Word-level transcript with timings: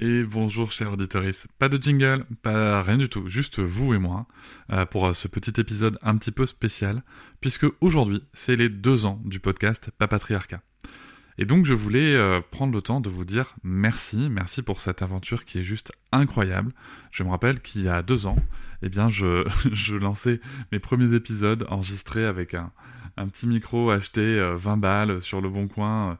Et 0.00 0.24
bonjour 0.24 0.72
chers 0.72 0.92
auditeurs, 0.92 1.22
pas 1.58 1.68
de 1.68 1.80
jingle, 1.80 2.24
pas 2.42 2.82
rien 2.82 2.96
du 2.96 3.08
tout, 3.08 3.28
juste 3.28 3.60
vous 3.60 3.94
et 3.94 3.98
moi 3.98 4.26
euh, 4.72 4.84
pour 4.84 5.06
euh, 5.06 5.12
ce 5.12 5.28
petit 5.28 5.60
épisode 5.60 5.98
un 6.02 6.16
petit 6.16 6.32
peu 6.32 6.44
spécial, 6.46 7.02
puisque 7.40 7.66
aujourd'hui 7.80 8.24
c'est 8.32 8.56
les 8.56 8.68
deux 8.68 9.04
ans 9.06 9.20
du 9.24 9.38
podcast 9.38 9.90
Papatriarcat. 9.98 10.60
Et 11.38 11.44
donc 11.44 11.66
je 11.66 11.74
voulais 11.74 12.16
euh, 12.16 12.40
prendre 12.50 12.72
le 12.72 12.80
temps 12.82 13.00
de 13.00 13.08
vous 13.08 13.24
dire 13.24 13.54
merci, 13.62 14.28
merci 14.28 14.62
pour 14.62 14.80
cette 14.80 15.02
aventure 15.02 15.44
qui 15.44 15.58
est 15.58 15.64
juste 15.64 15.92
incroyable. 16.10 16.72
Je 17.12 17.22
me 17.22 17.30
rappelle 17.30 17.60
qu'il 17.60 17.82
y 17.82 17.88
a 17.88 18.02
deux 18.02 18.26
ans, 18.26 18.36
eh 18.82 18.88
bien 18.88 19.08
je, 19.08 19.46
lançais 19.96 20.40
mes 20.72 20.80
premiers 20.80 21.14
épisodes 21.14 21.64
enregistrés 21.68 22.24
avec 22.24 22.54
un 22.54 23.28
petit 23.28 23.46
micro 23.46 23.90
acheté 23.90 24.40
20 24.56 24.78
balles 24.78 25.22
sur 25.22 25.40
le 25.40 25.48
bon 25.48 25.68
coin 25.68 26.18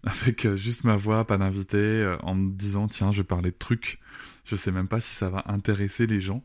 avec 0.04 0.46
euh, 0.46 0.56
juste 0.56 0.84
ma 0.84 0.96
voix, 0.96 1.26
pas 1.26 1.36
d'invité, 1.38 1.76
euh, 1.76 2.16
en 2.22 2.34
me 2.34 2.50
disant 2.52 2.88
tiens, 2.88 3.12
je 3.12 3.18
vais 3.18 3.24
parler 3.24 3.50
de 3.50 3.56
trucs. 3.58 3.98
Je 4.44 4.56
sais 4.56 4.72
même 4.72 4.88
pas 4.88 5.00
si 5.00 5.14
ça 5.14 5.28
va 5.28 5.44
intéresser 5.46 6.06
les 6.06 6.20
gens. 6.20 6.42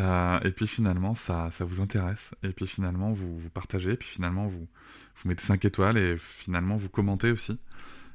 Euh, 0.00 0.40
et 0.40 0.50
puis 0.50 0.66
finalement, 0.66 1.14
ça, 1.14 1.50
ça 1.52 1.64
vous 1.64 1.80
intéresse. 1.80 2.30
Et 2.42 2.48
puis 2.48 2.66
finalement, 2.66 3.12
vous, 3.12 3.38
vous 3.38 3.50
partagez. 3.50 3.92
Et 3.92 3.96
puis 3.96 4.08
finalement, 4.08 4.46
vous, 4.46 4.66
vous 5.16 5.28
mettez 5.28 5.42
5 5.42 5.64
étoiles. 5.64 5.98
Et 5.98 6.16
finalement, 6.18 6.76
vous 6.76 6.88
commentez 6.88 7.30
aussi. 7.30 7.58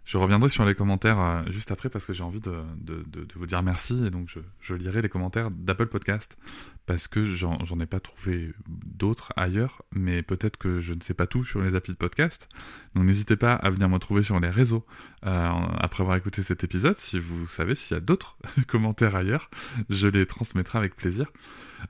Je 0.06 0.18
reviendrai 0.18 0.50
sur 0.50 0.66
les 0.66 0.74
commentaires 0.74 1.20
euh, 1.20 1.44
juste 1.52 1.72
après 1.72 1.90
parce 1.90 2.06
que 2.06 2.14
j'ai 2.14 2.24
envie 2.24 2.42
de, 2.42 2.64
vous 3.36 3.46
dire 3.46 3.62
merci 3.62 4.04
et 4.06 4.10
donc 4.10 4.30
je, 4.60 4.74
lirai 4.74 5.02
les 5.02 5.10
commentaires 5.10 5.52
d'Apple 5.52 5.88
Podcast 5.88 6.38
parce 6.88 7.08
que 7.08 7.36
j'en 7.36 7.80
ai 7.80 7.86
pas 7.86 8.00
trouvé 8.00 8.52
d'autres 8.68 9.32
ailleurs, 9.36 9.84
mais 9.94 10.24
peut-être 10.24 10.58
que 10.58 10.80
je 10.80 10.94
ne 10.94 11.02
sais 11.02 11.14
pas 11.14 11.28
tout 11.28 11.46
sur 11.46 11.62
les 11.62 11.76
applis 11.76 11.94
de 11.94 11.98
podcast. 11.98 12.50
Donc 12.96 13.06
n'hésitez 13.06 13.36
pas 13.36 13.54
à 13.54 13.70
venir 13.70 13.88
me 13.88 14.00
trouver 14.00 14.24
sur 14.24 14.40
les 14.40 14.50
réseaux 14.50 14.86
euh, 15.26 15.50
après 15.78 16.02
avoir 16.02 16.18
écouté 16.18 16.42
cet 16.42 16.64
épisode. 16.64 16.98
Si 16.98 17.20
vous 17.20 17.48
savez 17.48 17.76
s'il 17.76 17.96
y 17.96 17.98
a 17.98 18.02
d'autres 18.02 18.38
commentaires 18.68 19.16
ailleurs, 19.16 19.50
je 19.90 20.08
les 20.08 20.26
transmettrai 20.26 20.80
avec 20.80 20.96
plaisir. 20.96 21.28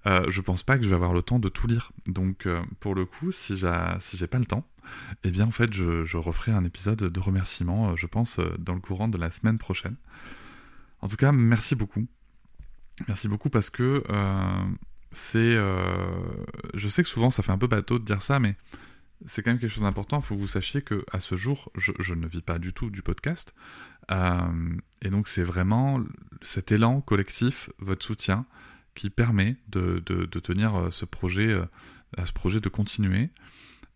Euh, 0.05 0.25
je 0.29 0.41
pense 0.41 0.63
pas 0.63 0.77
que 0.77 0.83
je 0.83 0.89
vais 0.89 0.95
avoir 0.95 1.13
le 1.13 1.21
temps 1.21 1.39
de 1.39 1.49
tout 1.49 1.67
lire. 1.67 1.91
Donc 2.07 2.47
pour 2.81 2.93
le 2.93 3.05
coup, 3.05 3.31
si 3.31 3.57
j'ai 3.57 4.27
pas 4.27 4.39
le 4.39 4.45
temps, 4.45 4.65
eh 5.23 5.31
bien 5.31 5.47
en 5.47 5.51
fait 5.51 5.73
je, 5.73 6.17
referai 6.17 6.51
un 6.51 6.63
épisode 6.63 6.99
de 6.99 7.19
remerciement, 7.19 7.91
euh, 7.91 7.95
je 7.95 8.07
pense, 8.07 8.39
euh, 8.39 8.55
dans 8.59 8.73
le 8.73 8.79
courant 8.79 9.07
de 9.07 9.17
la 9.17 9.31
semaine 9.31 9.57
prochaine. 9.57 9.95
En 11.01 11.07
tout 11.07 11.17
cas, 11.17 11.31
merci 11.31 11.75
beaucoup. 11.75 12.07
Merci 13.07 13.27
beaucoup 13.27 13.49
parce 13.49 13.69
que 13.69 14.03
euh, 14.09 14.63
c'est... 15.11 15.55
je 16.75 16.87
sais 16.87 17.03
que 17.03 17.09
souvent 17.09 17.31
ça 17.31 17.41
fait 17.41 17.51
un 17.51 17.57
peu 17.57 17.67
bateau 17.67 17.97
de 17.97 18.05
dire 18.05 18.21
ça, 18.21 18.39
mais 18.39 18.55
c'est 19.25 19.41
quand 19.41 19.51
même 19.51 19.59
quelque 19.59 19.71
chose 19.71 19.83
d'important. 19.83 20.19
Il 20.19 20.23
faut 20.23 20.35
que 20.35 20.41
vous 20.41 20.47
sachiez 20.47 20.81
que 20.81 21.03
à 21.11 21.19
ce 21.19 21.35
jour, 21.35 21.71
je, 21.75 22.13
ne 22.13 22.27
vis 22.27 22.41
pas 22.41 22.59
du 22.59 22.73
tout 22.73 22.89
du 22.91 23.01
podcast. 23.01 23.55
et 24.09 25.09
donc 25.09 25.27
c'est 25.27 25.43
vraiment 25.43 26.03
cet 26.43 26.71
élan 26.71 27.01
collectif, 27.01 27.71
votre 27.79 28.05
soutien, 28.05 28.45
qui 28.93 29.09
permet 29.09 29.55
de, 29.69 29.99
tenir 30.43 30.89
ce 30.91 31.05
projet, 31.05 31.59
à 32.15 32.25
ce 32.27 32.33
projet 32.33 32.59
de 32.59 32.69
continuer. 32.69 33.31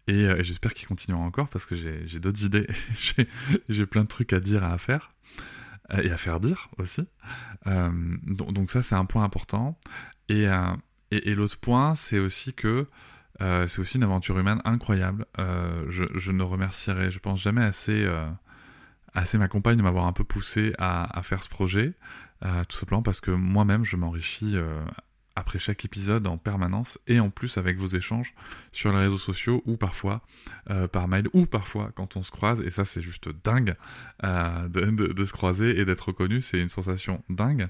Euh, 0.10 0.38
et, 0.38 0.44
j'espère 0.44 0.74
qu'il 0.74 0.88
continuera 0.88 1.22
encore 1.22 1.50
parce 1.50 1.66
que 1.66 1.76
j'ai 1.76 2.20
d'autres 2.20 2.44
idées. 2.44 2.68
j'ai 3.70 3.86
plein 3.86 4.04
de 4.04 4.08
trucs 4.08 4.34
à 4.34 4.40
dire 4.40 4.64
et 4.64 4.68
à 4.68 4.78
faire. 4.78 5.12
Euh, 5.94 6.02
et 6.02 6.12
à 6.12 6.18
faire 6.18 6.40
dire 6.40 6.70
aussi. 6.78 7.08
Euh, 7.68 7.92
donc, 8.24 8.72
ça, 8.72 8.82
c'est 8.82 8.96
un 8.96 9.06
point 9.06 9.24
important. 9.24 9.80
Et, 10.30 10.48
l'autre 11.36 11.58
point, 11.58 11.96
c'est 11.96 12.20
aussi 12.20 12.54
que 12.54 12.88
c'est 13.40 13.80
aussi 13.80 13.98
une 13.98 14.04
aventure 14.04 14.38
humaine 14.40 14.62
incroyable. 14.66 15.26
Je, 15.38 16.32
ne 16.32 16.44
remercierai, 16.44 17.12
je 17.12 17.20
pense, 17.20 17.42
jamais 17.42 17.64
assez, 17.64 18.08
assez 19.14 19.38
ma 19.38 19.48
compagne 19.48 19.78
de 19.78 19.84
m'avoir 19.84 20.06
un 20.06 20.14
peu 20.14 20.24
poussé 20.24 20.74
à, 20.78 21.22
faire 21.24 21.44
ce 21.44 21.50
projet. 21.50 21.94
tout 22.42 22.78
simplement 22.78 23.04
parce 23.04 23.22
que 23.22 23.32
moi-même, 23.32 23.86
je 23.86 23.96
m'enrichis 23.96 24.56
après 25.36 25.60
chaque 25.60 25.84
épisode 25.84 26.28
en 26.28 26.38
permanence 26.38 26.98
et 27.08 27.20
en 27.20 27.30
plus 27.30 27.58
avec 27.58 27.78
vos 27.78 27.88
échanges 27.88 28.34
sur 28.72 28.92
les 28.92 29.00
réseaux 29.00 29.18
sociaux 29.18 29.62
ou 29.66 29.76
parfois 29.76 30.22
euh, 30.70 30.88
par 30.88 31.08
mail 31.08 31.28
ou 31.34 31.46
parfois 31.46 31.92
quand 31.94 32.16
on 32.16 32.24
se 32.24 32.32
croise. 32.32 32.62
Et 32.62 32.72
ça 32.72 32.86
c'est 32.86 33.02
juste 33.02 33.30
dingue 33.44 33.76
euh, 34.24 34.68
de, 34.70 35.26
se 35.26 35.34
croiser 35.34 35.80
et 35.80 35.86
d'être 35.86 36.08
reconnu. 36.08 36.42
C'est 36.42 36.60
une 36.60 36.70
sensation 36.70 37.22
dingue. 37.30 37.68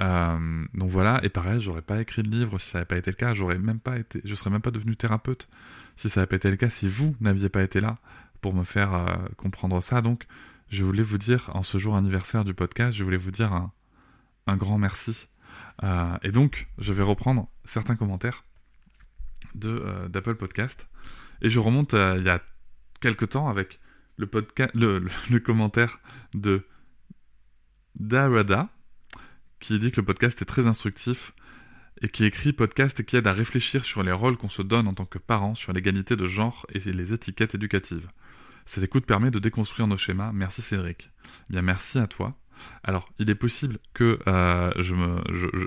Euh, 0.00 0.64
donc 0.74 0.90
voilà. 0.90 1.20
Et 1.24 1.28
pareil 1.28 1.60
j'aurais 1.60 1.82
pas 1.82 2.00
écrit 2.00 2.22
de 2.22 2.30
livre 2.30 2.58
si 2.58 2.70
ça 2.70 2.78
n'avait 2.78 2.86
pas 2.86 2.96
été 2.96 3.10
le 3.10 3.16
cas. 3.16 3.32
J'aurais 3.32 3.58
même 3.58 3.80
pas 3.80 3.98
été 3.98 4.20
je 4.24 4.34
serais 4.34 4.50
même 4.50 4.62
pas 4.62 4.72
devenu 4.72 4.96
thérapeute 4.96 5.48
si 5.96 6.08
ça 6.08 6.20
n'avait 6.20 6.28
pas 6.28 6.36
été 6.36 6.50
le 6.50 6.56
cas 6.56 6.70
si 6.70 6.88
vous 6.88 7.14
n'aviez 7.20 7.48
pas 7.48 7.62
été 7.62 7.80
là 7.80 7.98
pour 8.40 8.54
me 8.54 8.64
faire 8.64 9.18
comprendre 9.36 9.80
ça. 9.80 10.02
Donc 10.02 10.26
je 10.68 10.82
voulais 10.82 11.04
vous 11.04 11.18
dire 11.18 11.50
en 11.54 11.62
ce 11.62 11.78
jour 11.78 11.94
anniversaire 11.96 12.44
du 12.44 12.54
podcast 12.54 12.96
je 12.96 13.04
voulais 13.04 13.16
vous 13.16 13.30
dire 13.30 13.52
un, 13.52 13.70
un 14.48 14.56
grand 14.56 14.78
merci 14.78 15.28
euh, 15.82 16.16
et 16.22 16.30
donc, 16.30 16.68
je 16.78 16.92
vais 16.92 17.02
reprendre 17.02 17.48
certains 17.64 17.96
commentaires 17.96 18.44
euh, 19.64 20.08
d'Apple 20.08 20.36
Podcast. 20.36 20.86
Et 21.42 21.50
je 21.50 21.58
remonte 21.58 21.92
il 21.92 22.22
y 22.24 22.28
a 22.28 22.40
quelques 23.00 23.30
temps 23.30 23.48
avec 23.48 23.80
le, 24.16 24.28
le, 25.30 25.38
commentaire 25.40 26.00
de 26.34 26.66
Darada, 27.96 28.68
qui 29.60 29.78
dit 29.78 29.90
que 29.90 30.00
le 30.00 30.06
podcast 30.06 30.40
est 30.42 30.46
très 30.46 30.66
instructif 30.66 31.32
et 32.02 32.08
qui 32.08 32.24
écrit 32.24 32.52
podcast 32.52 33.04
qui 33.04 33.16
aide 33.16 33.26
à 33.26 33.32
réfléchir 33.32 33.84
sur 33.84 34.02
les 34.02 34.12
rôles 34.12 34.36
qu'on 34.36 34.48
se 34.48 34.62
donne 34.62 34.88
en 34.88 34.94
tant 34.94 35.06
que 35.06 35.18
parents, 35.18 35.54
sur 35.54 35.72
l'égalité 35.72 36.16
de 36.16 36.26
genre 36.26 36.66
et 36.72 36.80
les 36.80 37.12
étiquettes 37.12 37.54
éducatives. 37.54 38.08
Cette 38.66 38.84
écoute 38.84 39.06
permet 39.06 39.30
de 39.30 39.38
déconstruire 39.38 39.86
nos 39.86 39.98
schémas. 39.98 40.32
Merci 40.32 40.62
Cédric. 40.62 41.10
Eh 41.50 41.52
bien 41.52 41.62
merci 41.62 41.98
à 41.98 42.06
toi. 42.06 42.36
Alors, 42.82 43.08
il 43.18 43.30
est 43.30 43.34
possible 43.34 43.78
que 43.94 44.18
euh, 44.26 44.70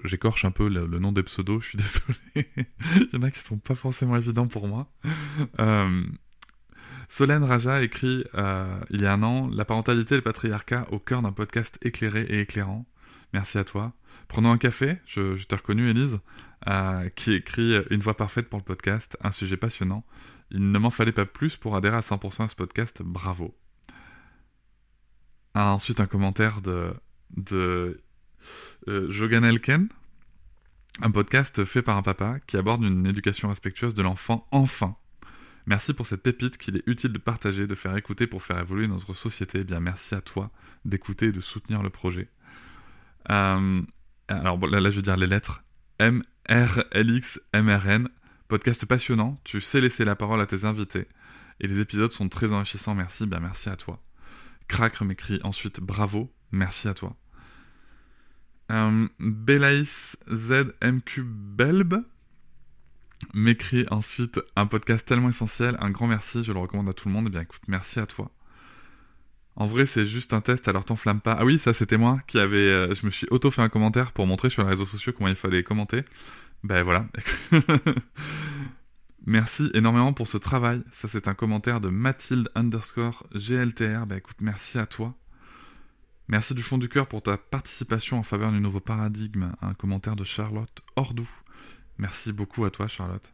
j'écorche 0.04 0.46
un 0.46 0.52
peu 0.52 0.68
le, 0.68 0.88
nom 1.00 1.12
des 1.12 1.24
pseudos, 1.24 1.62
je 1.62 1.70
suis 1.70 1.78
désolé. 2.36 2.50
il 2.96 3.10
y 3.14 3.18
en 3.18 3.24
a 3.24 3.32
qui 3.32 3.40
sont 3.40 3.58
pas 3.58 3.76
forcément 3.76 4.16
évidents 4.16 4.48
pour 4.48 4.68
moi. 4.68 4.92
Euh, 5.60 6.04
Solène 7.10 7.44
Raja 7.44 7.82
écrit 7.82 8.26
euh, 8.36 8.80
il 8.90 9.02
y 9.02 9.06
a 9.06 9.14
un 9.14 9.24
an 9.24 9.50
La 9.52 9.66
parentalité 9.66 10.16
et 10.16 10.18
le 10.18 10.24
patriarcat 10.24 10.88
au 10.92 11.00
cœur 11.00 11.22
d'un 11.22 11.32
podcast 11.32 11.78
éclairé 11.82 12.24
et 12.24 12.42
éclairant. 12.42 12.86
Merci 13.34 13.58
à 13.58 13.64
toi. 13.64 13.94
Prenons 14.28 14.52
un 14.52 14.58
café, 14.58 14.98
je, 15.06 15.36
je 15.38 15.48
t'ai 15.48 15.56
reconnu, 15.56 15.90
Élise, 15.90 16.20
qui 17.16 17.34
écrit 17.34 17.78
Une 17.90 18.02
voix 18.02 18.18
parfaite 18.18 18.50
pour 18.50 18.60
le 18.60 18.66
podcast, 18.66 19.18
un 19.24 19.32
sujet 19.32 19.58
passionnant. 19.58 20.04
Il 20.52 20.72
ne 20.72 20.80
m'en 20.80 20.92
fallait 20.92 21.12
pas 21.12 21.26
plus 21.26 21.56
pour 21.56 21.76
adhérer 21.76 21.98
à 21.98 22.02
100% 22.02 22.44
à 22.44 22.48
ce 22.48 22.56
podcast, 22.56 23.02
bravo 23.02 23.56
ensuite 25.66 26.00
un 26.00 26.08
commentaire 26.08 26.62
de, 26.62 26.94
euh, 27.52 28.02
Jogan 29.10 29.44
Elken, 29.44 29.90
un 31.02 31.12
podcast 31.12 31.66
fait 31.66 31.82
par 31.82 31.98
un 31.98 32.04
papa 32.04 32.40
qui 32.48 32.58
aborde 32.58 32.84
une 32.84 33.06
éducation 33.08 33.50
respectueuse 33.50 33.96
de 33.96 34.02
l'enfant 34.02 34.48
enfin. 34.52 34.96
Merci 35.66 35.94
pour 35.94 36.08
cette 36.08 36.24
pépite 36.24 36.58
qu'il 36.58 36.78
est 36.78 36.84
utile 36.88 37.12
de 37.12 37.18
partager, 37.18 37.68
de 37.68 37.76
faire 37.76 37.98
écouter 37.98 38.26
pour 38.26 38.42
faire 38.42 38.58
évoluer 38.58 38.88
notre 38.88 39.14
société. 39.14 39.60
Eh 39.60 39.64
bien, 39.66 39.82
merci 39.82 40.16
à 40.16 40.22
toi 40.22 40.50
d'écouter 40.86 41.26
et 41.26 41.32
de 41.34 41.42
soutenir 41.42 41.84
le 41.84 41.90
projet. 41.90 42.30
Euh, 43.30 43.82
alors 44.30 44.66
là, 44.66 44.80
là, 44.80 44.90
je 44.90 44.96
veux 44.96 45.02
dire 45.02 45.18
les 45.18 45.28
lettres. 45.28 45.64
M 46.00 46.24
R 46.50 46.84
L 46.92 47.10
X 47.10 47.42
M 47.52 47.70
R 47.70 47.86
N. 47.86 48.10
Podcast 48.48 48.86
passionnant. 48.86 49.42
Tu 49.44 49.60
sais 49.60 49.82
laisser 49.82 50.06
la 50.06 50.16
parole 50.16 50.40
à 50.40 50.46
tes 50.46 50.64
invités. 50.64 51.08
Et 51.60 51.68
les 51.68 51.82
épisodes 51.82 52.14
sont 52.14 52.30
très 52.30 52.54
enrichissants. 52.54 52.96
Merci. 52.96 53.26
Bien, 53.26 53.42
merci 53.42 53.68
à 53.68 53.76
toi. 53.76 54.02
Cracre 54.68 55.06
m'écrit 55.06 55.40
ensuite 55.44 55.80
bravo, 55.80 56.32
merci 56.52 56.88
à 56.88 56.94
toi. 56.94 57.16
Euh, 58.72 59.08
Belaïs 59.20 60.18
ZMQ 60.30 61.24
Belb 61.24 62.04
m'écrit 63.34 63.86
ensuite 63.90 64.40
un 64.56 64.68
podcast 64.68 65.08
tellement 65.08 65.30
essentiel, 65.30 65.78
un 65.80 65.90
grand 65.90 66.08
merci, 66.08 66.44
je 66.44 66.52
le 66.52 66.60
recommande 66.60 66.90
à 66.90 66.94
tout 66.94 67.08
le 67.08 67.14
monde. 67.14 67.26
Eh 67.28 67.32
bien 67.32 67.42
écoute, 67.42 67.62
merci 67.68 68.00
à 68.00 68.06
toi. 68.06 68.32
En 69.56 69.66
vrai, 69.66 69.88
c'est 69.88 70.06
juste 70.06 70.34
un 70.34 70.42
test, 70.42 70.68
alors 70.68 70.86
t'enflamme 70.86 71.20
pas. 71.20 71.34
Ah 71.40 71.44
oui, 71.44 71.58
ça 71.58 71.74
c'était 71.74 71.98
moi 71.98 72.20
qui 72.28 72.38
avait. 72.38 72.58
Euh, 72.58 72.94
je 72.94 73.06
me 73.06 73.12
suis 73.12 73.26
auto 73.32 73.50
fait 73.50 73.64
un 73.64 73.70
commentaire 73.70 74.12
pour 74.12 74.28
montrer 74.28 74.50
sur 74.52 74.64
les 74.64 74.70
réseaux 74.70 74.86
sociaux 74.86 75.14
comment 75.14 75.30
il 75.30 75.36
fallait 75.36 75.64
commenter. 75.64 76.04
Ben 76.64 76.84
voilà. 76.84 77.08
Merci 79.28 79.70
énormément 79.74 80.14
pour 80.14 80.30
ce 80.30 80.38
travail. 80.38 80.82
Ça, 80.94 81.10
c'est 81.10 81.28
un 81.28 81.34
commentaire 81.34 81.82
de 81.82 81.90
Mathilde 81.90 82.50
underscore 82.56 83.28
GLTR. 83.36 84.06
Bah 84.06 84.16
écoute, 84.16 84.38
merci 84.40 84.80
à 84.80 84.86
toi. 84.86 85.18
Merci 86.30 86.54
du 86.54 86.64
fond 86.64 86.78
du 86.78 86.88
cœur 86.88 87.08
pour 87.08 87.22
ta 87.22 87.36
participation 87.36 88.18
en 88.18 88.24
faveur 88.24 88.54
du 88.54 88.62
nouveau 88.62 88.80
paradigme. 88.80 89.52
Un 89.62 89.74
commentaire 89.74 90.16
de 90.16 90.24
Charlotte 90.24 90.82
Ordou. 90.96 91.30
Merci 91.98 92.32
beaucoup 92.32 92.64
à 92.64 92.72
toi, 92.72 92.88
Charlotte. 92.88 93.34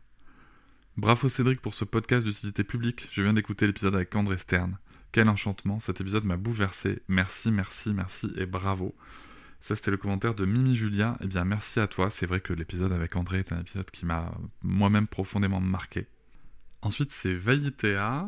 Bravo 0.98 1.30
Cédric 1.30 1.62
pour 1.62 1.76
ce 1.76 1.86
podcast 1.86 2.26
d'utilité 2.26 2.64
publique. 2.64 3.08
Je 3.12 3.22
viens 3.22 3.34
d'écouter 3.34 3.68
l'épisode 3.68 3.94
avec 3.94 4.16
André 4.16 4.40
Stern. 4.40 4.80
Quel 5.12 5.30
enchantement, 5.30 5.80
cet 5.80 6.02
épisode 6.02 6.26
m'a 6.26 6.38
bouleversé. 6.38 7.04
Merci, 7.08 7.52
merci, 7.52 7.94
merci 7.94 8.32
et 8.38 8.48
bravo. 8.48 8.96
Ça, 9.64 9.76
c'était 9.78 9.92
le 9.92 9.98
commentaire 9.98 10.36
de 10.36 10.46
Mimi 10.46 10.76
Julien. 10.76 11.18
Eh 11.22 11.28
bien, 11.28 11.46
merci 11.46 11.80
à 11.80 11.88
toi. 11.88 12.10
C'est 12.10 12.26
vrai 12.26 12.42
que 12.42 12.52
l'épisode 12.52 12.92
avec 12.92 13.16
André 13.16 13.40
est 13.40 13.54
un 13.54 13.62
épisode 13.62 13.90
qui 13.92 14.06
m'a 14.06 14.38
moi-même 14.62 15.08
profondément 15.08 15.62
marqué. 15.62 16.06
Ensuite, 16.82 17.12
c'est 17.12 17.34
Vailletea 17.34 18.28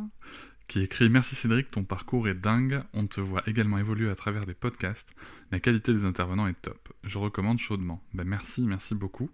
qui 0.70 0.80
écrit 0.80 1.10
Merci 1.10 1.36
Cédric, 1.36 1.70
ton 1.70 1.84
parcours 1.84 2.30
est 2.30 2.36
dingue. 2.36 2.82
On 2.94 3.06
te 3.06 3.20
voit 3.20 3.44
également 3.48 3.78
évoluer 3.78 4.10
à 4.10 4.16
travers 4.16 4.46
des 4.46 4.54
podcasts. 4.54 5.14
La 5.52 5.60
qualité 5.60 5.94
des 5.94 6.06
intervenants 6.06 6.48
est 6.48 6.62
top. 6.62 6.94
Je 7.04 7.18
recommande 7.18 7.60
chaudement. 7.60 8.02
Ben, 8.14 8.24
merci, 8.24 8.62
merci 8.62 8.96
beaucoup. 8.96 9.30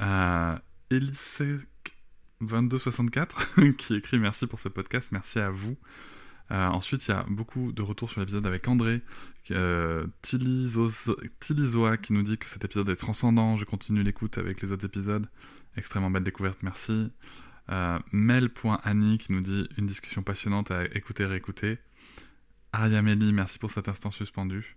Euh, 0.00 0.56
2264 0.92 3.72
qui 3.76 3.96
écrit 3.96 4.20
merci 4.20 4.46
pour 4.46 4.60
ce 4.60 4.68
podcast, 4.68 5.08
merci 5.10 5.40
à 5.40 5.50
vous. 5.50 5.76
Euh, 6.50 6.66
ensuite, 6.66 7.06
il 7.06 7.10
y 7.10 7.14
a 7.14 7.24
beaucoup 7.28 7.72
de 7.72 7.82
retours 7.82 8.10
sur 8.10 8.20
l'épisode 8.20 8.46
avec 8.46 8.68
André, 8.68 9.00
euh, 9.50 10.06
qui 10.22 10.38
nous 10.38 12.22
dit 12.22 12.38
que 12.38 12.48
cet 12.48 12.64
épisode 12.64 12.88
est 12.90 12.96
transcendant, 12.96 13.56
je 13.56 13.64
continue 13.64 14.02
l'écoute 14.02 14.38
avec 14.38 14.60
les 14.60 14.70
autres 14.70 14.84
épisodes. 14.84 15.28
Extrêmement 15.76 16.10
belle 16.10 16.24
découverte, 16.24 16.58
merci. 16.62 17.10
Euh, 17.70 17.98
Mel.Annie 18.12 19.18
qui 19.18 19.32
nous 19.32 19.40
dit 19.40 19.66
une 19.78 19.86
discussion 19.86 20.22
passionnante 20.22 20.70
à 20.70 20.84
écouter, 20.94 21.24
réécouter. 21.24 21.78
Ariamélie, 22.72 23.32
merci 23.32 23.58
pour 23.58 23.70
cet 23.70 23.88
instant 23.88 24.10
suspendu. 24.10 24.76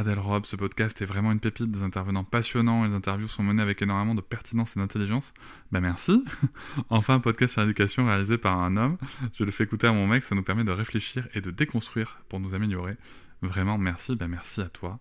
Adèle 0.00 0.18
Rob, 0.18 0.46
ce 0.46 0.56
podcast 0.56 1.02
est 1.02 1.04
vraiment 1.04 1.30
une 1.30 1.40
pépite, 1.40 1.70
des 1.70 1.82
intervenants 1.82 2.24
passionnants, 2.24 2.86
les 2.86 2.94
interviews 2.94 3.28
sont 3.28 3.42
menées 3.42 3.60
avec 3.60 3.82
énormément 3.82 4.14
de 4.14 4.22
pertinence 4.22 4.74
et 4.74 4.80
d'intelligence. 4.80 5.34
Bah 5.72 5.80
merci 5.80 6.24
Enfin 6.88 7.16
un 7.16 7.20
podcast 7.20 7.52
sur 7.52 7.60
l'éducation 7.60 8.06
réalisé 8.06 8.38
par 8.38 8.58
un 8.58 8.78
homme. 8.78 8.96
Je 9.38 9.44
le 9.44 9.50
fais 9.50 9.64
écouter 9.64 9.88
à 9.88 9.92
mon 9.92 10.06
mec, 10.06 10.24
ça 10.24 10.34
nous 10.34 10.42
permet 10.42 10.64
de 10.64 10.70
réfléchir 10.70 11.28
et 11.34 11.42
de 11.42 11.50
déconstruire 11.50 12.22
pour 12.30 12.40
nous 12.40 12.54
améliorer. 12.54 12.96
Vraiment 13.42 13.76
merci, 13.76 14.16
bah 14.16 14.26
merci 14.26 14.62
à 14.62 14.70
toi. 14.70 15.00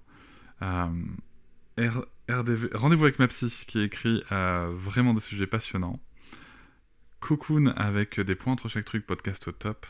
Euh, 0.64 0.88
Rendez-vous 2.74 3.06
avec 3.06 3.20
ma 3.20 3.30
psy 3.30 3.64
qui 3.68 3.80
écrit 3.80 4.22
euh, 4.34 4.70
vraiment 4.76 5.14
des 5.14 5.22
sujets 5.22 5.48
passionnants. 5.48 6.02
Cocoon 7.22 7.68
avec 7.78 8.20
des 8.20 8.36
points 8.36 8.52
entre 8.52 8.68
chaque 8.68 8.84
truc, 8.84 9.06
podcast 9.06 9.48
au 9.48 9.54
top. 9.54 9.86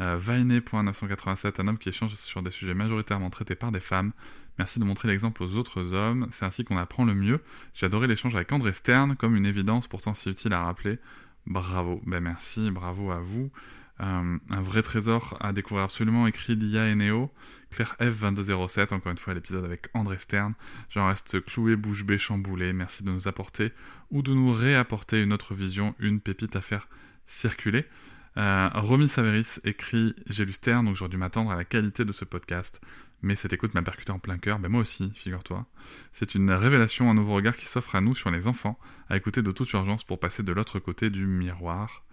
Euh, 0.00 0.16
Vainé.987, 0.16 1.60
un 1.60 1.68
homme 1.68 1.78
qui 1.78 1.90
échange 1.90 2.14
sur 2.14 2.42
des 2.42 2.50
sujets 2.50 2.74
majoritairement 2.74 3.28
traités 3.30 3.54
par 3.54 3.70
des 3.70 3.80
femmes. 3.80 4.12
Merci 4.58 4.78
de 4.78 4.84
montrer 4.84 5.08
l'exemple 5.08 5.42
aux 5.42 5.54
autres 5.54 5.92
hommes, 5.92 6.28
c'est 6.32 6.44
ainsi 6.44 6.64
qu'on 6.64 6.78
apprend 6.78 7.04
le 7.04 7.14
mieux. 7.14 7.40
J'ai 7.74 7.86
adoré 7.86 8.06
l'échange 8.06 8.34
avec 8.34 8.50
André 8.52 8.72
Stern, 8.72 9.16
comme 9.16 9.36
une 9.36 9.46
évidence 9.46 9.88
pourtant 9.88 10.14
si 10.14 10.30
utile 10.30 10.52
à 10.52 10.64
rappeler. 10.64 10.98
Bravo, 11.46 12.02
ben 12.06 12.20
merci, 12.20 12.70
bravo 12.70 13.10
à 13.10 13.20
vous. 13.20 13.50
Euh, 14.00 14.38
un 14.48 14.60
vrai 14.62 14.82
trésor 14.82 15.36
à 15.40 15.52
découvrir 15.52 15.84
absolument, 15.84 16.26
écrit 16.26 16.54
Lia 16.54 16.88
et 16.88 16.94
Neo. 16.94 17.30
Claire 17.70 17.96
F2207, 18.00 18.94
encore 18.94 19.12
une 19.12 19.18
fois 19.18 19.34
l'épisode 19.34 19.64
avec 19.64 19.88
André 19.92 20.18
Stern. 20.18 20.54
J'en 20.88 21.08
reste 21.08 21.44
cloué, 21.44 21.76
bouche 21.76 22.04
bée, 22.04 22.18
chamboulé. 22.18 22.72
Merci 22.72 23.02
de 23.02 23.10
nous 23.10 23.28
apporter 23.28 23.72
ou 24.10 24.22
de 24.22 24.32
nous 24.32 24.52
réapporter 24.52 25.22
une 25.22 25.32
autre 25.32 25.54
vision, 25.54 25.94
une 25.98 26.20
pépite 26.20 26.56
à 26.56 26.62
faire 26.62 26.88
circuler. 27.26 27.86
Euh, 28.36 28.68
Romy 28.74 29.08
Saveris 29.08 29.58
écrit 29.64 30.14
J'ai 30.26 30.44
lu 30.44 30.52
Stern, 30.52 30.84
donc 30.84 30.96
j'aurais 30.96 31.10
dû 31.10 31.16
m'attendre 31.16 31.50
à 31.50 31.56
la 31.56 31.64
qualité 31.64 32.04
de 32.04 32.12
ce 32.12 32.24
podcast. 32.24 32.80
Mais 33.22 33.36
cette 33.36 33.52
écoute 33.52 33.74
m'a 33.74 33.82
percuté 33.82 34.12
en 34.12 34.18
plein 34.18 34.38
cœur, 34.38 34.58
ben 34.58 34.70
moi 34.70 34.80
aussi, 34.80 35.12
figure-toi. 35.14 35.66
C'est 36.14 36.34
une 36.34 36.50
révélation, 36.50 37.10
un 37.10 37.14
nouveau 37.14 37.34
regard 37.34 37.56
qui 37.56 37.66
s'offre 37.66 37.94
à 37.94 38.00
nous 38.00 38.14
sur 38.14 38.30
les 38.30 38.46
enfants, 38.46 38.78
à 39.10 39.16
écouter 39.16 39.42
de 39.42 39.52
toute 39.52 39.70
urgence 39.72 40.04
pour 40.04 40.18
passer 40.18 40.42
de 40.42 40.52
l'autre 40.52 40.78
côté 40.78 41.10
du 41.10 41.26
miroir. 41.26 42.04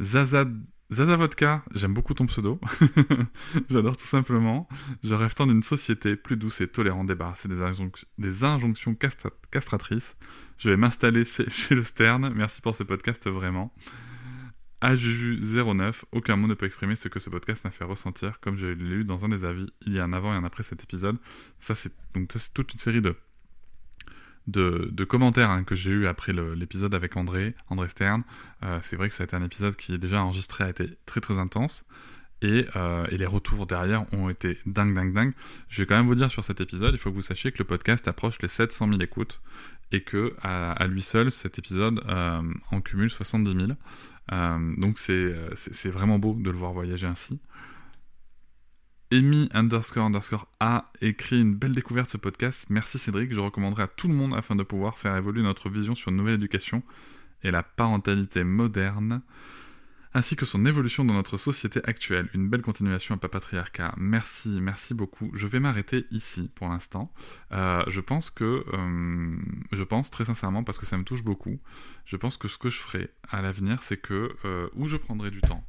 Zaza, 0.00 0.46
Zaza 0.90 1.16
Vodka, 1.16 1.62
j'aime 1.74 1.92
beaucoup 1.92 2.14
ton 2.14 2.24
pseudo. 2.26 2.58
J'adore 3.68 3.98
tout 3.98 4.06
simplement. 4.06 4.66
Je 5.02 5.12
rêve 5.12 5.34
tant 5.34 5.46
d'une 5.46 5.62
société 5.62 6.16
plus 6.16 6.38
douce 6.38 6.62
et 6.62 6.68
tolérante, 6.68 7.08
débarrassée 7.08 7.48
des, 7.48 7.56
des 8.16 8.44
injonctions 8.44 8.96
castratrices. 9.50 10.16
Je 10.56 10.70
vais 10.70 10.78
m'installer 10.78 11.24
chez 11.26 11.74
le 11.74 11.82
Stern. 11.82 12.32
Merci 12.34 12.62
pour 12.62 12.76
ce 12.76 12.82
podcast 12.84 13.28
vraiment. 13.28 13.74
AJU09, 14.82 16.02
aucun 16.12 16.36
mot 16.36 16.46
ne 16.46 16.54
peut 16.54 16.66
exprimer 16.66 16.94
ce 16.94 17.08
que 17.08 17.18
ce 17.18 17.30
podcast 17.30 17.64
m'a 17.64 17.70
fait 17.70 17.84
ressentir, 17.84 18.38
comme 18.40 18.56
je 18.56 18.66
l'ai 18.66 18.74
lu 18.74 19.04
dans 19.04 19.24
un 19.24 19.28
des 19.28 19.44
avis, 19.44 19.66
il 19.86 19.92
y 19.92 19.98
a 19.98 20.04
un 20.04 20.12
avant 20.12 20.32
et 20.32 20.36
un 20.36 20.44
après 20.44 20.62
cet 20.62 20.82
épisode. 20.82 21.16
Ça, 21.60 21.74
c'est 21.74 21.92
donc 22.14 22.30
c'est 22.32 22.52
toute 22.54 22.72
une 22.72 22.78
série 22.78 23.02
de, 23.02 23.16
de, 24.46 25.04
commentaires 25.04 25.50
hein, 25.50 25.64
que 25.64 25.74
j'ai 25.74 25.90
eu 25.90 26.06
après 26.06 26.32
l'épisode 26.32 26.94
avec 26.94 27.16
André, 27.16 27.54
André 27.68 27.88
Stern. 27.88 28.22
Euh, 28.62 28.78
c'est 28.82 28.96
vrai 28.96 29.08
que 29.08 29.14
ça 29.14 29.24
a 29.24 29.26
été 29.26 29.36
un 29.36 29.44
épisode 29.44 29.76
qui 29.76 29.94
est 29.94 29.98
déjà 29.98 30.22
enregistré, 30.22 30.64
a 30.64 30.70
été 30.70 30.86
très 31.06 31.20
très 31.20 31.38
intense. 31.38 31.84
Et, 32.40 32.66
euh, 32.76 33.04
et, 33.10 33.18
les 33.18 33.26
retours 33.26 33.66
derrière 33.66 34.06
ont 34.14 34.28
été 34.28 34.58
dingue, 34.64 34.94
dingue, 34.94 35.12
dingue. 35.12 35.32
Je 35.68 35.82
vais 35.82 35.86
quand 35.86 35.96
même 35.96 36.06
vous 36.06 36.14
dire 36.14 36.30
sur 36.30 36.44
cet 36.44 36.60
épisode, 36.60 36.94
il 36.94 36.98
faut 36.98 37.10
que 37.10 37.16
vous 37.16 37.22
sachiez 37.22 37.50
que 37.50 37.58
le 37.58 37.64
podcast 37.64 38.06
approche 38.06 38.40
les 38.40 38.46
700 38.46 38.86
000 38.90 39.00
écoutes 39.00 39.42
et 39.92 40.02
que 40.02 40.34
à, 40.42 40.86
lui 40.86 41.02
seul, 41.02 41.30
cet 41.30 41.58
épisode 41.58 42.02
euh, 42.08 42.42
en 42.70 42.80
cumule 42.80 43.10
70 43.10 43.66
000. 43.66 43.72
Euh, 44.30 44.74
donc 44.76 44.98
euh, 45.08 45.48
c'est 45.54 45.88
vraiment 45.88 46.18
beau 46.18 46.34
de 46.34 46.50
le 46.50 46.56
voir 46.56 46.72
voyager 46.72 47.06
ainsi. 47.06 47.40
Amy 49.10 49.48
underscore 49.54 50.04
underscore 50.04 50.46
A 50.60 50.92
écrit 51.00 51.40
une 51.40 51.54
belle 51.54 51.72
découverte 51.72 52.10
ce 52.10 52.18
podcast. 52.18 52.66
Merci 52.68 52.98
Cédric, 52.98 53.32
je 53.32 53.40
recommanderais 53.40 53.84
à 53.84 53.88
tout 53.88 54.08
le 54.08 54.14
monde 54.14 54.34
afin 54.34 54.54
de 54.54 54.62
pouvoir 54.62 54.98
faire 54.98 55.16
évoluer 55.16 55.42
notre 55.42 55.70
vision 55.70 55.94
sur 55.94 56.10
une 56.10 56.16
nouvelle 56.16 56.34
éducation 56.34 56.82
et 57.42 57.50
la 57.50 57.62
parentalité 57.62 58.44
moderne 58.44 59.22
ainsi 60.18 60.34
que 60.34 60.44
son 60.44 60.66
évolution 60.66 61.04
dans 61.04 61.14
notre 61.14 61.36
société 61.36 61.80
actuelle. 61.84 62.28
Une 62.34 62.48
belle 62.48 62.62
continuation 62.62 63.14
à 63.14 63.18
Papatriarcat. 63.18 63.94
Merci, 63.96 64.58
merci 64.60 64.92
beaucoup. 64.92 65.30
Je 65.32 65.46
vais 65.46 65.60
m'arrêter 65.60 66.06
ici 66.10 66.50
pour 66.56 66.68
l'instant. 66.68 67.12
Euh, 67.52 67.84
je 67.86 68.00
pense 68.00 68.30
que, 68.30 68.64
euh, 68.72 69.36
je 69.70 69.82
pense 69.84 70.10
très 70.10 70.24
sincèrement, 70.24 70.64
parce 70.64 70.76
que 70.76 70.86
ça 70.86 70.98
me 70.98 71.04
touche 71.04 71.22
beaucoup, 71.22 71.60
je 72.04 72.16
pense 72.16 72.36
que 72.36 72.48
ce 72.48 72.58
que 72.58 72.68
je 72.68 72.78
ferai 72.78 73.10
à 73.30 73.40
l'avenir, 73.42 73.82
c'est 73.84 73.96
que, 73.96 74.34
euh, 74.44 74.68
où 74.74 74.88
je 74.88 74.96
prendrai 74.96 75.30
du 75.30 75.40
temps. 75.40 75.64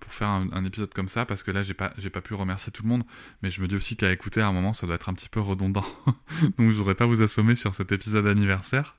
pour 0.00 0.14
faire 0.14 0.28
un, 0.28 0.64
épisode 0.64 0.94
comme 0.94 1.08
ça 1.08 1.26
parce 1.26 1.42
que 1.42 1.50
là 1.50 1.62
j'ai 1.62 1.74
pas 1.74 1.90
pas 1.90 2.22
pu 2.22 2.32
remercier 2.32 2.72
tout 2.72 2.84
le 2.84 2.88
monde 2.88 3.04
mais 3.42 3.50
je 3.50 3.60
me 3.60 3.68
dis 3.68 3.76
aussi 3.76 3.96
qu'à 3.96 4.10
écouter 4.10 4.40
à 4.40 4.46
un 4.48 4.52
moment 4.52 4.72
ça 4.72 4.86
doit 4.86 4.94
être 4.94 5.10
un 5.10 5.14
petit 5.14 5.28
peu 5.28 5.40
redondant 5.40 5.84
donc 6.56 6.70
je 6.70 6.78
voudrais 6.78 6.94
pas 6.94 7.04
vous 7.04 7.20
assommer 7.20 7.54
sur 7.54 7.74
cet 7.74 7.92
épisode 7.92 8.26
anniversaire 8.26 8.96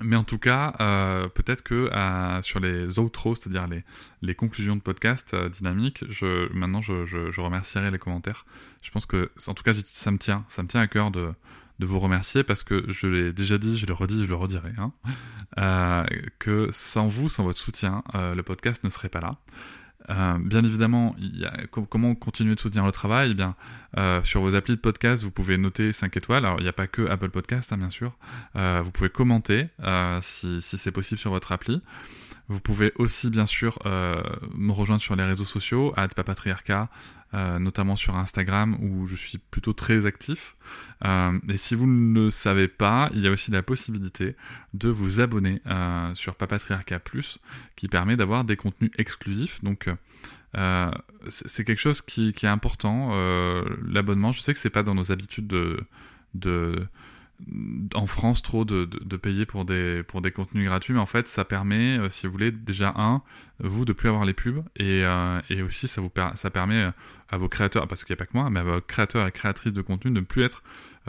mais 0.00 0.16
en 0.16 0.24
tout 0.24 0.38
cas, 0.38 0.74
euh, 0.80 1.28
peut-être 1.28 1.62
que 1.62 1.90
euh, 1.92 2.42
sur 2.42 2.60
les 2.60 2.98
outros, 2.98 3.34
c'est-à-dire 3.34 3.68
les, 4.22 4.34
conclusions 4.34 4.76
de 4.76 4.80
podcast 4.80 5.34
euh, 5.34 5.48
dynamiques, 5.48 6.04
je, 6.08 6.50
maintenant 6.52 6.80
je, 6.80 7.40
remercierai 7.40 7.90
les 7.90 7.98
commentaires. 7.98 8.46
Je 8.80 8.90
pense 8.90 9.06
que, 9.06 9.30
en 9.46 9.54
tout 9.54 9.62
cas, 9.62 9.72
ça 9.84 10.10
me 10.10 10.18
tient, 10.18 10.44
ça 10.48 10.62
me 10.62 10.68
tient 10.68 10.80
à 10.80 10.86
cœur 10.86 11.10
de, 11.10 11.34
vous 11.80 11.98
remercier 11.98 12.44
parce 12.44 12.62
que 12.62 12.84
je 12.86 13.08
l'ai 13.08 13.32
déjà 13.32 13.58
dit, 13.58 13.76
je 13.76 13.86
le 13.86 13.92
redis, 13.92 14.24
je 14.24 14.28
le 14.28 14.36
redirai, 14.36 14.70
hein, 14.78 14.92
euh, 15.58 16.04
que 16.38 16.68
sans 16.70 17.08
vous, 17.08 17.28
sans 17.28 17.42
votre 17.42 17.58
soutien, 17.58 18.04
le 18.14 18.40
podcast 18.42 18.84
ne 18.84 18.88
serait 18.88 19.08
pas 19.08 19.20
là. 19.20 19.38
Euh, 20.10 20.38
bien 20.38 20.64
évidemment, 20.64 21.14
comment 21.90 22.14
continuer 22.14 22.54
de 22.54 22.60
soutenir 22.60 22.84
le 22.84 22.92
travail? 22.92 23.30
Eh 23.32 23.34
bien, 23.34 23.54
euh, 23.98 24.22
Sur 24.24 24.40
vos 24.40 24.54
applis 24.54 24.74
de 24.74 24.80
podcast, 24.80 25.22
vous 25.22 25.30
pouvez 25.30 25.58
noter 25.58 25.92
5 25.92 26.16
étoiles. 26.16 26.44
Alors, 26.44 26.58
il 26.58 26.62
n'y 26.62 26.68
a 26.68 26.72
pas 26.72 26.86
que 26.86 27.06
Apple 27.08 27.30
Podcast, 27.30 27.72
hein, 27.72 27.78
bien 27.78 27.90
sûr. 27.90 28.12
Euh, 28.56 28.82
vous 28.84 28.90
pouvez 28.90 29.10
commenter 29.10 29.68
si 30.22 30.60
c'est 30.62 30.90
possible 30.90 31.20
sur 31.20 31.30
votre 31.30 31.52
appli. 31.52 31.80
Vous 32.52 32.60
pouvez 32.60 32.92
aussi, 32.96 33.30
bien 33.30 33.46
sûr, 33.46 33.78
me 33.84 34.72
rejoindre 34.72 35.00
sur 35.00 35.16
les 35.16 35.24
réseaux 35.24 35.46
sociaux, 35.46 35.94
papatriarca, 36.14 36.90
euh, 37.34 37.58
notamment 37.58 37.96
sur 37.96 38.14
Instagram 38.14 38.76
où 38.78 39.06
je 39.06 39.16
suis 39.16 39.38
plutôt 39.38 39.72
très 39.72 40.04
actif. 40.04 40.54
Euh, 41.06 41.38
et 41.48 41.56
si 41.56 41.74
vous 41.74 41.86
ne 41.86 42.24
le 42.24 42.30
savez 42.30 42.68
pas, 42.68 43.08
il 43.14 43.20
y 43.20 43.26
a 43.26 43.30
aussi 43.30 43.50
la 43.50 43.62
possibilité 43.62 44.36
de 44.74 44.90
vous 44.90 45.18
abonner 45.18 45.62
euh, 45.66 46.14
sur 46.14 46.34
Papatriarca 46.34 46.98
Plus 46.98 47.38
qui 47.74 47.88
permet 47.88 48.18
d'avoir 48.18 48.44
des 48.44 48.56
contenus 48.56 48.90
exclusifs. 48.98 49.64
Donc 49.64 49.88
c'est 51.30 51.64
quelque 51.64 51.80
chose 51.80 52.02
qui, 52.02 52.34
est 52.42 52.44
important. 52.44 53.12
L'abonnement, 53.86 54.32
je 54.32 54.42
sais 54.42 54.52
que 54.52 54.60
c'est 54.60 54.68
pas 54.68 54.82
dans 54.82 54.94
nos 54.94 55.10
habitudes 55.10 55.46
de, 55.46 55.80
de 56.34 56.86
en 57.94 58.06
France 58.06 58.42
trop 58.42 58.64
de, 58.64 58.84
payer 59.16 59.46
pour 59.46 59.64
des, 59.64 60.02
pour 60.02 60.22
des 60.22 60.30
contenus 60.30 60.64
gratuits, 60.64 60.94
mais 60.94 61.00
en 61.00 61.06
fait 61.06 61.26
ça 61.26 61.44
permet, 61.44 61.98
euh, 61.98 62.10
si 62.10 62.26
vous 62.26 62.32
voulez, 62.32 62.52
déjà 62.52 62.92
un, 62.96 63.22
vous 63.60 63.84
de 63.84 63.92
plus 63.92 64.08
avoir 64.08 64.24
les 64.24 64.32
pubs, 64.32 64.62
et, 64.76 65.04
euh, 65.04 65.40
aussi 65.66 65.88
ça, 65.88 66.00
vous 66.00 66.10
ça 66.34 66.50
permet 66.50 66.82
euh, 66.82 66.90
à 67.28 67.38
vos 67.38 67.48
créateurs, 67.48 67.88
parce 67.88 68.04
qu'il 68.04 68.14
n'y 68.14 68.18
a 68.18 68.24
pas 68.24 68.26
que 68.26 68.36
moi, 68.36 68.48
mais 68.50 68.60
à 68.60 68.64
vos 68.64 68.80
créateurs 68.80 69.26
et 69.26 69.32
créatrices 69.32 69.72
de 69.72 69.82
contenu 69.82 70.10
de 70.10 70.20
ne 70.20 70.24
plus 70.24 70.42
être 70.42 70.62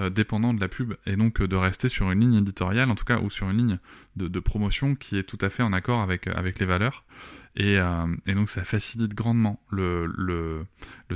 dépendants 0.09 0.55
de 0.55 0.59
la 0.59 0.69
pub, 0.69 0.95
et 1.05 1.15
donc 1.15 1.39
de 1.39 1.55
rester 1.55 1.87
sur 1.87 2.09
une 2.09 2.19
ligne 2.19 2.35
éditoriale, 2.35 2.89
en 2.89 2.95
tout 2.95 3.05
cas, 3.05 3.19
ou 3.19 3.29
sur 3.29 3.47
une 3.51 3.57
ligne 3.57 3.79
de, 4.15 4.39
promotion 4.39 4.95
qui 4.95 5.19
est 5.19 5.23
tout 5.23 5.37
à 5.39 5.51
fait 5.51 5.61
en 5.61 5.71
accord 5.71 6.01
avec 6.01 6.59
les 6.59 6.65
valeurs. 6.65 7.03
Et, 7.55 7.77
et 8.25 8.33
donc 8.33 8.49
ça 8.49 8.63
facilite 8.63 9.13
grandement 9.13 9.61
le, 9.69 10.65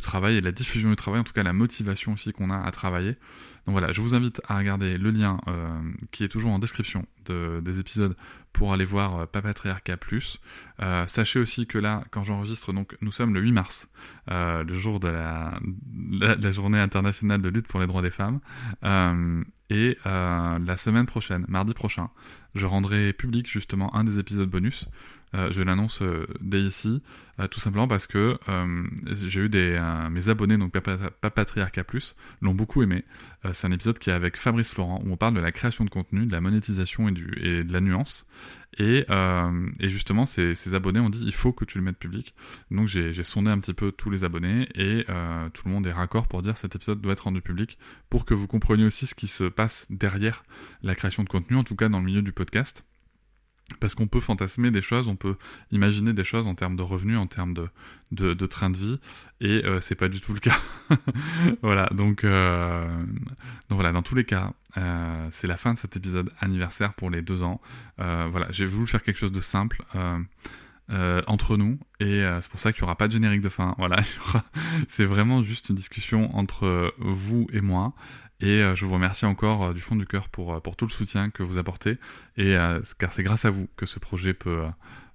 travail 0.02 0.38
et 0.38 0.42
la 0.42 0.52
diffusion 0.52 0.92
du 0.92 0.96
travail, 0.96 1.20
en 1.20 1.24
tout 1.24 1.34
cas 1.34 1.42
la 1.42 1.54
motivation 1.54 2.14
aussi 2.14 2.32
qu'on 2.32 2.52
a 2.52 2.60
à 2.60 2.72
travailler. 2.72 3.18
Donc 3.68 3.74
voilà, 3.74 3.92
je 3.92 4.00
vous 4.00 4.16
invite 4.16 4.40
à 4.48 4.58
regarder 4.58 4.98
le 4.98 5.12
lien 5.12 5.42
euh, 5.50 5.78
qui 6.12 6.24
est 6.24 6.30
toujours 6.30 6.52
en 6.52 6.60
description 6.60 7.06
de, 7.26 7.60
des 7.62 7.80
épisodes 7.80 8.16
pour 8.54 8.72
aller 8.72 8.86
voir 8.86 9.20
euh, 9.20 9.26
Papatriarca 9.26 9.98
Plus. 9.98 10.40
Euh, 10.82 11.06
sachez 11.06 11.38
aussi 11.38 11.68
que 11.68 11.78
là, 11.78 12.06
quand 12.10 12.24
j'enregistre, 12.24 12.72
donc 12.72 12.96
nous 13.02 13.12
sommes 13.12 13.34
le 13.34 13.42
8 13.42 13.52
mars, 13.52 13.90
euh, 14.32 14.64
le 14.64 14.74
jour 14.74 15.02
de 15.02 15.10
la, 15.10 15.60
la, 16.12 16.52
journée 16.52 16.80
internationale 16.80 17.42
de 17.42 17.50
lutte 17.50 17.68
pour 17.68 17.82
les 17.82 17.88
droits 17.88 18.02
des 18.02 18.10
femmes. 18.10 18.40
Euh, 18.86 19.44
et 19.70 19.98
la 20.06 20.78
semaine 20.78 21.06
prochaine, 21.06 21.44
mardi 21.50 21.74
prochain, 21.74 22.10
je 22.56 22.66
rendrai 22.66 23.12
public 23.12 23.52
justement 23.52 23.94
un 23.94 24.06
des 24.06 24.18
épisodes 24.18 24.50
bonus 24.50 24.88
euh, 25.36 25.52
je 25.52 25.62
l'annonce 25.62 26.02
euh, 26.02 26.26
dès 26.40 26.62
ici, 26.62 27.02
euh, 27.40 27.48
tout 27.48 27.60
simplement 27.60 27.88
parce 27.88 28.08
que 28.08 28.38
j'ai 29.06 29.42
eu 29.42 29.50
des 29.50 29.80
mes 30.10 30.30
abonnés 30.30 30.58
donc 30.58 30.72
Papatriarca 30.72 31.84
Plus 31.84 32.16
l'ont 32.42 32.56
beaucoup 32.56 32.82
aimé. 32.82 33.04
c'est 33.54 33.68
un 33.68 33.72
épisode 33.72 34.00
qui 34.00 34.10
est 34.10 34.14
avec 34.14 34.38
Fabrice 34.38 34.70
Florent 34.70 35.02
où 35.06 35.12
on 35.12 35.18
parle 35.18 35.36
de 35.36 35.40
la 35.40 35.52
création 35.52 35.86
de 35.86 35.90
contenu, 35.90 36.26
de 36.26 36.32
la 36.32 36.42
monétisation 36.42 37.10
et, 37.10 37.12
de 37.64 37.74
la 37.74 37.82
nuance. 37.82 38.26
Et, 38.80 39.06
justement, 39.82 40.26
ces, 40.26 40.56
ces, 40.56 40.74
abonnés 40.74 41.00
ont 41.00 41.10
dit 41.10 41.24
il 41.24 41.34
faut 41.34 41.52
que 41.54 41.66
tu 41.66 41.78
le 41.78 41.84
mettes 41.84 41.98
public. 41.98 42.34
Donc 42.72 42.88
j'ai 42.88 43.24
sondé 43.24 43.52
un 43.52 43.60
petit 43.60 43.74
peu 43.74 43.92
tous 43.92 44.10
les 44.10 44.24
abonnés 44.24 44.68
et 44.74 45.04
tout 45.54 45.68
le 45.68 45.72
monde 45.72 45.86
est 45.86 45.94
raccord 45.94 46.28
pour 46.28 46.42
dire 46.42 46.58
cet 46.58 46.76
épisode 46.76 47.02
doit 47.02 47.14
être 47.14 47.26
rendu 47.26 47.42
public 47.42 47.78
pour 48.10 48.26
que 48.26 48.34
vous 48.34 48.48
compreniez 48.48 48.86
aussi 48.86 49.06
ce 49.06 49.14
qui 49.14 49.28
se 49.28 49.44
passe 49.44 49.86
derrière 49.90 50.44
la 50.82 50.96
création 50.96 51.24
de 51.24 51.30
contenu, 51.30 51.58
en 51.58 51.64
tout 51.64 51.76
cas 51.76 51.90
dans 51.90 52.00
le 52.00 52.06
milieu 52.06 52.24
du 52.24 52.32
podcast 52.32 52.84
parce 53.80 53.96
qu'on 53.96 54.08
peut 54.08 54.20
fantasmer 54.20 54.72
des 54.72 54.82
choses, 54.82 55.08
on 55.08 55.16
peut 55.16 55.36
imaginer 55.72 56.14
des 56.14 56.24
choses 56.24 56.48
en 56.48 56.56
termes 56.56 56.76
de 56.76 56.84
revenus, 56.84 57.18
en 57.18 57.28
termes 57.28 57.54
de, 57.54 57.70
de, 58.12 58.46
train 58.46 58.70
de 58.70 58.78
vie, 58.78 59.00
et 59.42 59.66
euh, 59.66 59.82
c'est 59.82 59.96
pas 59.96 60.08
du 60.08 60.22
tout 60.22 60.34
le 60.34 60.40
cas. 60.40 60.58
voilà, 61.62 61.90
donc, 61.92 62.24
euh, 62.24 62.88
donc 63.70 63.76
voilà, 63.76 63.92
dans 63.92 64.04
tous 64.04 64.16
les 64.16 64.24
cas, 64.24 64.54
euh, 64.78 65.28
c'est 65.32 65.48
la 65.48 65.58
fin 65.58 65.74
de 65.74 65.80
cet 65.80 65.96
épisode 65.98 66.32
anniversaire 66.40 66.94
pour 66.94 67.10
les 67.10 67.22
deux 67.22 67.44
ans. 67.44 67.62
Euh, 68.00 68.28
voilà, 68.32 68.48
j'ai 68.52 68.66
voulu 68.66 68.88
faire 68.88 69.04
quelque 69.04 69.18
chose 69.18 69.34
de 69.34 69.42
simple. 69.42 69.84
Entre 70.90 71.58
nous 71.58 71.78
et 72.00 72.24
c'est 72.40 72.50
pour 72.50 72.62
ça 72.62 72.72
qu'il 72.72 72.84
n'y 72.84 72.86
aura 72.86 72.96
pas 72.96 73.10
de 73.10 73.12
générique 73.12 73.42
de 73.42 73.50
fin. 73.50 73.76
Voilà, 73.78 74.04
c'est 74.88 75.04
vraiment 75.04 75.44
juste 75.44 75.68
une 75.68 75.76
discussion 75.76 76.34
entre 76.34 76.94
vous 76.98 77.46
et 77.52 77.60
moi 77.60 77.94
et 78.40 78.62
euh, 78.62 78.76
je 78.76 78.86
vous 78.86 78.94
remercie 78.94 79.26
encore 79.26 79.64
euh, 79.64 79.74
du 79.74 79.82
fond 79.82 79.96
du 79.96 80.06
cœur 80.06 80.30
pour, 80.30 80.54
euh, 80.54 80.60
pour 80.60 80.76
tout 80.76 80.86
le 80.86 80.92
soutien 80.92 81.30
que 81.30 81.44
vous 81.44 81.58
apportez, 81.58 81.98
et 82.38 82.56
car 83.00 83.14
c'est 83.14 83.24
grâce 83.24 83.46
à 83.46 83.50
vous 83.50 83.68
que 83.76 83.86
ce 83.86 84.00
projet 84.00 84.34
peut, 84.34 84.66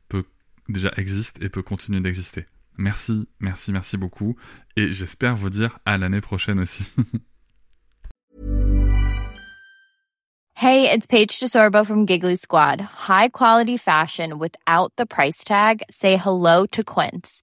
peut 0.08 0.24
déjà 0.68 0.90
existe 0.96 1.40
et 1.42 1.48
peut 1.48 1.62
continuer 1.62 2.00
d'exister. 2.00 2.46
Merci, 2.78 3.28
merci, 3.38 3.70
merci 3.70 3.96
beaucoup, 3.96 4.36
et 4.76 4.90
j'espère 4.92 5.36
vous 5.36 5.50
dire 5.50 5.78
à 5.84 5.98
l'année 5.98 6.20
prochaine 6.20 6.58
aussi. 6.58 6.84
hey, 10.56 10.88
it's 10.90 11.06
Paige 11.06 11.38
DeSorbo 11.38 11.84
from 11.84 12.06
Giggly 12.06 12.36
Squad. 12.36 12.80
High 12.80 13.28
quality 13.28 13.76
fashion 13.76 14.38
without 14.38 14.92
the 14.96 15.06
price 15.06 15.44
tag. 15.44 15.82
Say 15.90 16.16
hello 16.16 16.66
to 16.66 16.82
Quince. 16.82 17.42